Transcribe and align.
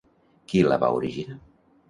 Qui 0.53 0.63
la 0.69 0.79
va 0.85 0.89
originar? 1.03 1.39